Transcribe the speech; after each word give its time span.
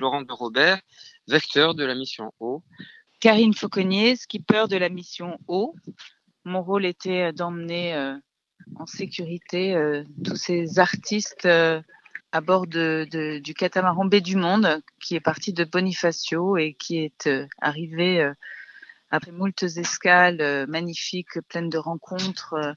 Laurent 0.00 0.22
de 0.22 0.32
Robert, 0.32 0.80
vecteur 1.28 1.74
de 1.74 1.84
la 1.84 1.94
mission 1.94 2.32
O. 2.40 2.62
Karine 3.20 3.52
Fauconnier, 3.54 4.16
skipper 4.16 4.64
de 4.68 4.78
la 4.78 4.88
mission 4.88 5.38
O. 5.46 5.74
Mon 6.44 6.62
rôle 6.62 6.86
était 6.86 7.32
d'emmener 7.34 7.94
euh, 7.94 8.16
en 8.76 8.86
sécurité 8.86 9.74
euh, 9.74 10.04
tous 10.24 10.36
ces 10.36 10.78
artistes 10.78 11.44
euh, 11.44 11.82
à 12.32 12.40
bord 12.40 12.66
du 12.66 13.54
catamaran 13.54 14.06
Baie 14.06 14.22
du 14.22 14.36
Monde, 14.36 14.82
qui 15.00 15.16
est 15.16 15.20
parti 15.20 15.52
de 15.52 15.64
Bonifacio 15.64 16.56
et 16.56 16.74
qui 16.74 16.98
est 16.98 17.28
arrivé 17.60 18.32
après 19.10 19.32
moultes 19.32 19.64
escales 19.64 20.66
magnifiques, 20.68 21.40
pleines 21.48 21.68
de 21.68 21.76
rencontres, 21.76 22.76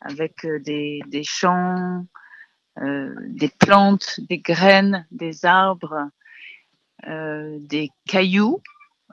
avec 0.00 0.46
des, 0.64 1.02
des 1.08 1.24
champs, 1.24 2.06
des 2.80 3.50
plantes, 3.58 4.18
des 4.30 4.38
graines, 4.38 5.06
des 5.10 5.44
arbres, 5.44 6.08
des 7.06 7.90
cailloux 8.06 8.62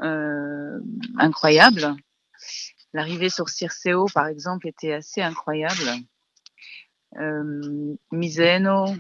euh, 0.02 0.80
incroyables 1.18 1.96
L'arrivée 2.94 3.30
sur 3.30 3.50
Circeo, 3.50 4.06
par 4.14 4.28
exemple, 4.28 4.68
était 4.68 4.94
assez 4.94 5.22
incroyable. 5.22 5.90
Euh, 7.18 7.96
Miseno, 8.12 8.96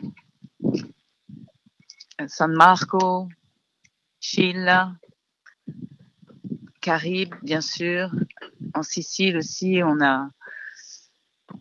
San 2.27 2.53
Marco, 2.53 3.27
Scilla, 4.19 4.93
Caribe, 6.81 7.33
bien 7.41 7.61
sûr. 7.61 8.11
En 8.73 8.83
Sicile 8.83 9.37
aussi, 9.37 9.81
on 9.83 10.01
a, 10.01 10.29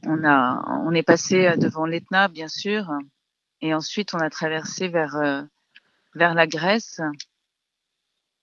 on 0.05 0.25
a, 0.25 0.81
on 0.85 0.93
est 0.93 1.03
passé 1.03 1.57
devant 1.57 1.87
l'Etna, 1.87 2.29
bien 2.29 2.49
sûr, 2.49 2.91
et 3.61 3.73
ensuite 3.73 4.15
on 4.15 4.19
a 4.19 4.31
traversé 4.31 4.89
vers, 4.89 5.17
euh, 5.17 5.43
vers 6.17 6.35
la 6.35 6.47
Grèce. 6.47 7.01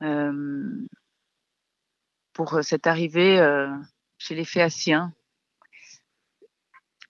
Euh, 0.02 0.88
pour 2.34 2.56
euh, 2.56 2.62
cette 2.62 2.88
arrivée 2.88 3.40
euh, 3.40 3.70
chez 4.18 4.36
les 4.36 4.46
Phéaciens. 4.46 5.14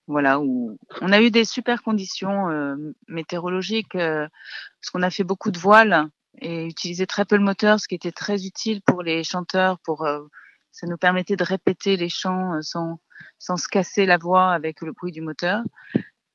Voilà, 0.08 0.42
où 0.42 0.78
on 1.00 1.14
a 1.14 1.22
eu 1.22 1.32
des 1.32 1.46
super 1.46 1.82
conditions 1.82 2.50
euh, 2.50 2.76
météorologiques, 3.08 3.94
parce 3.94 4.90
qu'on 4.92 5.02
a 5.02 5.10
fait 5.10 5.24
beaucoup 5.24 5.50
de 5.50 5.58
voiles 5.58 6.10
et 6.42 6.66
utilisé 6.66 7.08
très 7.08 7.24
peu 7.24 7.38
le 7.38 7.44
moteur, 7.44 7.80
ce 7.80 7.88
qui 7.88 7.96
était 7.96 8.12
très 8.12 8.46
utile 8.46 8.82
pour 8.82 9.02
les 9.02 9.24
chanteurs. 9.24 9.80
Pour 9.80 10.06
ça 10.74 10.88
nous 10.88 10.98
permettait 10.98 11.38
de 11.38 11.44
répéter 11.46 11.96
les 11.96 12.10
chants 12.10 12.62
sans 12.62 13.00
sans 13.40 13.56
se 13.56 13.70
casser 13.70 14.06
la 14.06 14.18
voix 14.18 14.52
avec 14.52 14.82
le 14.82 14.92
bruit 14.92 15.14
du 15.14 15.22
moteur. 15.22 15.64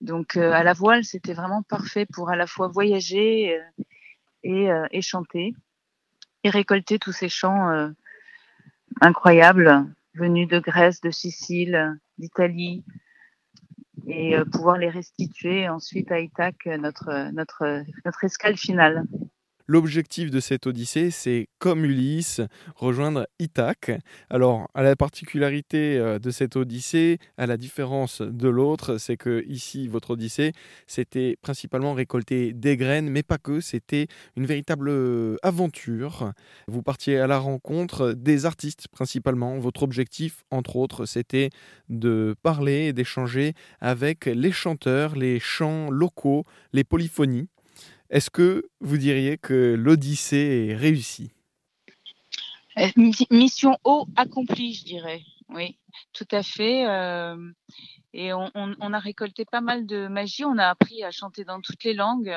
Donc 0.01 0.39
à 0.39 0.62
la 0.62 0.73
voile, 0.73 1.05
c'était 1.05 1.34
vraiment 1.34 1.62
parfait 1.62 2.06
pour 2.11 2.31
à 2.31 2.37
la 2.37 2.47
fois 2.47 2.69
voyager 2.69 3.61
et, 4.42 4.69
et 4.91 5.03
chanter 5.03 5.55
et 6.44 6.50
récolter 6.50 6.98
tous 6.98 7.12
ces 7.12 7.28
chants 7.28 7.92
incroyables 9.00 9.86
venus 10.14 10.48
de 10.48 10.58
Grèce, 10.58 11.00
de 11.00 11.11
Sicile, 11.11 11.98
d'Italie, 12.19 12.84
et 14.06 14.36
euh, 14.36 14.44
pouvoir 14.44 14.78
les 14.78 14.89
restituer 14.89 15.69
ensuite 15.69 16.11
à 16.11 16.20
Ithac, 16.20 16.66
notre 16.66 18.25
escale 18.25 18.56
finale. 18.56 19.05
L'objectif 19.71 20.31
de 20.31 20.41
cette 20.41 20.67
odyssée, 20.67 21.11
c'est, 21.11 21.47
comme 21.59 21.85
Ulysse, 21.85 22.41
rejoindre 22.75 23.29
Ithaque. 23.39 23.91
Alors, 24.31 24.71
à 24.73 24.83
la 24.83 24.97
particularité 24.97 25.99
euh, 25.99 26.19
de 26.19 26.31
cette 26.31 26.57
odyssée, 26.57 27.19
à 27.37 27.47
la 27.47 27.59
différence 27.59 28.23
de 28.23 28.49
l'autre, 28.49 28.97
c'est 28.97 29.19
que 29.19 29.45
ici, 29.47 29.87
votre 29.87 30.13
odyssée, 30.13 30.53
c'était 30.87 31.37
principalement 31.43 31.93
récolter 31.93 32.55
des 32.55 32.79
graines, 32.79 33.11
mais 33.11 33.23
pas 33.23 33.37
que, 33.37 33.61
c'était 33.61 34.07
une 34.37 34.47
véritable 34.47 34.89
euh, 34.89 35.37
aventure. 35.43 36.33
Vous 36.67 36.83
partiez 36.83 37.19
à 37.19 37.27
la 37.27 37.39
rencontre 37.39 38.15
des 38.15 38.47
artistes 38.47 38.89
principalement. 38.89 39.59
Votre 39.59 39.83
objectif, 39.83 40.45
entre 40.51 40.77
autres, 40.77 41.05
c'était 41.05 41.51
de 41.91 42.35
parler 42.43 42.87
et 42.87 42.93
d'échanger 42.95 43.53
avec 43.83 44.25
les 44.25 44.51
chanteurs, 44.51 45.15
les 45.15 45.39
chants 45.39 45.91
locaux, 45.91 46.47
les 46.73 46.84
polyphonies. 46.84 47.51
Est-ce 48.11 48.31
que 48.31 48.71
vous 48.81 48.97
diriez 48.97 49.37
que 49.37 49.75
l'Odyssée 49.75 50.69
est 50.71 50.77
réussie? 50.77 51.31
Euh, 52.79 52.89
Mission 53.31 53.77
haut 53.85 54.07
accomplie, 54.17 54.73
je 54.75 54.85
dirais. 54.85 55.23
Oui, 55.51 55.79
tout 56.15 56.29
à 56.31 56.43
fait. 56.43 56.87
Euh, 56.87 57.37
et 58.15 58.33
on, 58.33 58.93
a 58.93 58.99
récolté 58.99 59.45
pas 59.45 59.61
mal 59.61 59.87
de 59.87 60.09
magie. 60.09 60.45
On 60.45 60.57
a 60.57 60.69
appris 60.69 61.05
à 61.05 61.11
chanter 61.11 61.45
dans 61.45 61.61
toutes 61.61 61.85
les 61.85 61.93
langues, 61.93 62.35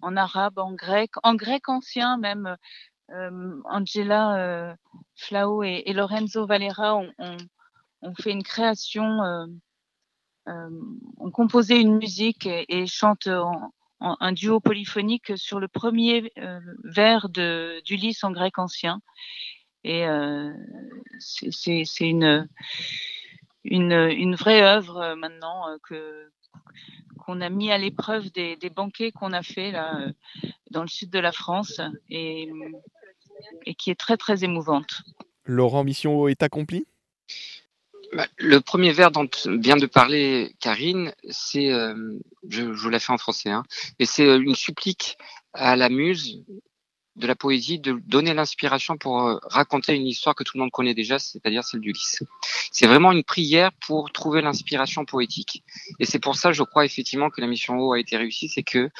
en, 0.00 0.16
arabe, 0.16 0.58
en 0.58 0.72
grec, 0.72 1.10
en 1.22 1.34
grec 1.34 1.68
ancien 1.68 2.16
même. 2.16 2.56
Euh, 3.10 3.60
Angela 3.66 4.76
Flao 5.16 5.62
et, 5.62 5.92
Lorenzo 5.92 6.46
Valera 6.46 6.96
ont, 6.96 8.14
fait 8.18 8.30
une 8.30 8.42
création, 8.42 9.20
ont 10.46 11.30
composé 11.30 11.78
une 11.78 11.98
musique 11.98 12.46
et, 12.46 12.64
et 12.68 12.86
chantent 12.86 13.26
en, 13.26 13.70
un 14.20 14.32
duo 14.32 14.60
polyphonique 14.60 15.36
sur 15.36 15.60
le 15.60 15.68
premier 15.68 16.32
euh, 16.38 16.60
vers 16.84 17.28
d'Ulysse 17.28 18.24
en 18.24 18.32
grec 18.32 18.58
ancien. 18.58 19.00
Et 19.82 20.06
euh, 20.06 20.52
c'est 21.18 21.84
une, 22.00 22.48
vraie 24.34 24.62
œuvre 24.62 24.98
euh, 24.98 25.16
maintenant 25.16 25.66
que 25.82 26.30
qu'on 27.18 27.40
a 27.40 27.48
mis 27.48 27.72
à 27.72 27.78
l'épreuve 27.78 28.30
des, 28.32 28.56
banquets 28.74 29.10
qu'on 29.10 29.32
a 29.32 29.42
fait 29.42 29.72
dans 30.70 30.82
le 30.82 30.88
sud 30.88 31.08
de 31.08 31.18
la 31.18 31.32
France 31.32 31.80
et, 32.10 32.50
et 33.64 33.74
qui 33.74 33.90
est 33.90 33.98
très 33.98 34.18
très 34.18 34.44
émouvante. 34.44 35.02
Laurent 35.46 35.84
Mission 35.84 36.28
est 36.28 36.42
accomplie? 36.42 36.84
Le 38.38 38.60
premier 38.60 38.92
vers 38.92 39.10
dont 39.10 39.28
vient 39.46 39.76
de 39.76 39.86
parler 39.86 40.54
Karine, 40.60 41.14
c'est, 41.30 41.72
euh, 41.72 41.94
je, 42.48 42.62
vous 42.62 42.88
l'ai 42.88 42.98
fait 42.98 43.12
en 43.12 43.18
français, 43.18 43.50
hein, 43.50 43.64
et 43.98 44.06
c'est 44.06 44.26
euh, 44.26 44.40
une 44.40 44.54
supplique 44.54 45.16
à 45.52 45.76
la 45.76 45.88
muse 45.88 46.42
de 47.16 47.28
la 47.28 47.36
poésie 47.36 47.78
de 47.78 48.00
donner 48.06 48.34
l'inspiration 48.34 48.96
pour 48.96 49.22
euh, 49.22 49.38
raconter 49.44 49.94
une 49.94 50.06
histoire 50.06 50.34
que 50.34 50.42
tout 50.42 50.56
le 50.56 50.62
monde 50.62 50.72
connaît 50.72 50.94
déjà, 50.94 51.18
c'est-à-dire 51.18 51.62
celle 51.62 51.80
d'Ulysse. 51.80 52.24
C'est 52.72 52.88
vraiment 52.88 53.12
une 53.12 53.22
prière 53.22 53.70
pour 53.86 54.10
trouver 54.10 54.42
l'inspiration 54.42 55.04
poétique. 55.04 55.62
Et 56.00 56.06
c'est 56.06 56.18
pour 56.18 56.34
ça, 56.34 56.50
je 56.50 56.64
crois 56.64 56.84
effectivement 56.84 57.30
que 57.30 57.40
la 57.40 57.46
mission 57.46 57.78
O 57.78 57.92
a 57.92 58.00
été 58.00 58.16
réussie, 58.16 58.48
c'est 58.48 58.64
que 58.64 58.90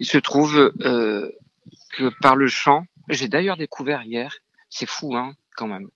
il 0.00 0.06
se 0.06 0.18
trouve 0.18 0.72
que 0.80 2.08
par 2.20 2.34
le 2.34 2.48
chant, 2.48 2.84
j'ai 3.08 3.28
d'ailleurs 3.28 3.56
découvert 3.56 4.02
hier, 4.02 4.38
c'est 4.68 4.88
fou, 4.88 5.14
hein, 5.14 5.34
quand 5.54 5.68
même 5.68 5.88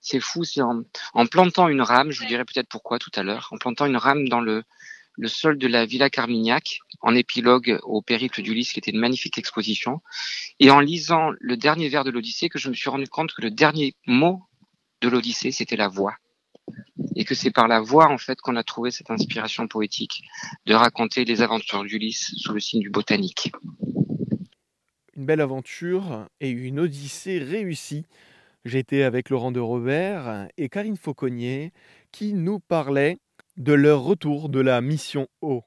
c'est 0.00 0.20
fou, 0.20 0.44
c'est 0.44 0.62
en, 0.62 0.84
plantant 1.26 1.68
une 1.68 1.82
rame, 1.82 2.10
je 2.10 2.20
vous 2.20 2.26
dirai 2.26 2.44
peut-être 2.44 2.68
pourquoi 2.68 2.98
tout 2.98 3.10
à 3.14 3.22
l'heure, 3.22 3.48
en 3.50 3.58
plantant 3.58 3.86
une 3.86 3.96
rame 3.96 4.28
dans 4.28 4.40
le, 4.40 4.62
le 5.16 5.28
sol 5.28 5.58
de 5.58 5.66
la 5.66 5.84
Villa 5.84 6.10
Carmignac, 6.10 6.80
en 7.00 7.14
épilogue 7.14 7.78
au 7.82 8.02
périple 8.02 8.42
d'Ulysse, 8.42 8.72
qui 8.72 8.78
était 8.78 8.92
une 8.92 9.00
magnifique 9.00 9.38
exposition, 9.38 10.00
et 10.60 10.70
en 10.70 10.80
lisant 10.80 11.30
le 11.40 11.56
dernier 11.56 11.88
vers 11.88 12.04
de 12.04 12.10
l'Odyssée, 12.10 12.48
que 12.48 12.58
je 12.58 12.68
me 12.68 12.74
suis 12.74 12.90
rendu 12.90 13.08
compte 13.08 13.32
que 13.32 13.42
le 13.42 13.50
dernier 13.50 13.94
mot 14.06 14.42
de 15.00 15.08
l'Odyssée, 15.08 15.52
c'était 15.52 15.76
la 15.76 15.88
voix. 15.88 16.14
Et 17.16 17.24
que 17.24 17.34
c'est 17.34 17.50
par 17.50 17.66
la 17.66 17.80
voix, 17.80 18.08
en 18.08 18.18
fait, 18.18 18.40
qu'on 18.40 18.56
a 18.56 18.62
trouvé 18.62 18.90
cette 18.90 19.10
inspiration 19.10 19.66
poétique 19.66 20.22
de 20.66 20.74
raconter 20.74 21.24
les 21.24 21.42
aventures 21.42 21.82
d'Ulysse 21.84 22.34
sous 22.36 22.52
le 22.52 22.60
signe 22.60 22.80
du 22.80 22.90
botanique. 22.90 23.52
Une 25.16 25.26
belle 25.26 25.40
aventure 25.40 26.26
et 26.40 26.50
une 26.50 26.78
Odyssée 26.78 27.38
réussie. 27.38 28.04
J'étais 28.64 29.02
avec 29.02 29.30
Laurent 29.30 29.52
de 29.52 29.60
Robert 29.60 30.48
et 30.56 30.68
Karine 30.68 30.96
Fauconnier 30.96 31.72
qui 32.12 32.34
nous 32.34 32.58
parlaient 32.58 33.18
de 33.56 33.72
leur 33.72 34.02
retour 34.02 34.48
de 34.48 34.60
la 34.60 34.80
mission 34.80 35.28
O. 35.40 35.62